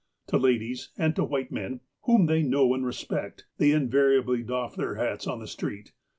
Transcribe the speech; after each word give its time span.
To 0.29 0.37
ladies, 0.39 0.89
and 0.97 1.15
to 1.15 1.23
white 1.23 1.51
men, 1.51 1.81
whom 2.05 2.25
they 2.25 2.41
know 2.41 2.73
and 2.73 2.83
respect, 2.83 3.45
they 3.59 3.69
invariably 3.71 4.41
doff 4.41 4.75
their 4.75 4.95
hats 4.95 5.27
on 5.27 5.37
the 5.39 5.45
street. 5.47 5.91